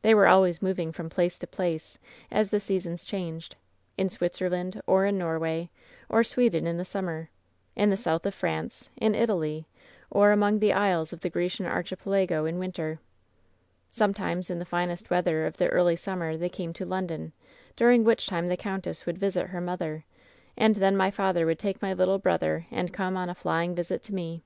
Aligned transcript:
"They 0.00 0.14
were 0.14 0.26
always 0.26 0.62
moving 0.62 0.90
from 0.90 1.10
place 1.10 1.38
to 1.38 1.46
place, 1.46 1.98
as 2.30 2.48
the 2.50 2.60
seasons 2.60 3.04
changed— 3.04 3.54
in 3.98 4.08
Switzerland, 4.08 4.80
or 4.86 5.04
in 5.04 5.18
Norway, 5.18 5.68
or 6.08 6.24
Sweden 6.24 6.66
in 6.66 6.78
the 6.78 6.84
summer; 6.86 7.28
in 7.74 7.90
the 7.90 7.98
south 7.98 8.24
of 8.24 8.34
France, 8.34 8.88
in 8.96 9.14
Italy, 9.14 9.66
or 10.10 10.32
among 10.32 10.60
the 10.60 10.72
isles 10.72 11.12
of 11.12 11.20
the 11.20 11.28
Grecian 11.28 11.66
Archipelago 11.66 12.46
in 12.46 12.58
win 12.58 12.72
ter. 12.72 12.98
Sometimes 13.90 14.48
in 14.48 14.58
the 14.60 14.64
finest 14.64 15.10
weather 15.10 15.44
of 15.44 15.58
the 15.58 15.68
early 15.68 15.94
sum 15.96 16.20
mer 16.20 16.38
they 16.38 16.48
came 16.48 16.72
to 16.72 16.86
London, 16.86 17.34
during 17.76 18.02
which 18.02 18.26
time 18.26 18.48
the 18.48 18.56
count 18.56 18.86
ess 18.86 19.04
would 19.04 19.18
visit 19.18 19.48
her 19.48 19.60
mother, 19.60 20.06
and 20.56 20.76
then 20.76 20.96
my 20.96 21.10
father 21.10 21.44
would 21.44 21.58
take 21.58 21.82
my 21.82 21.92
little 21.92 22.18
brother 22.18 22.66
and 22.70 22.94
come 22.94 23.14
on 23.14 23.28
a 23.28 23.34
flying 23.34 23.74
visit 23.74 24.02
to 24.04 24.14
me. 24.14 24.42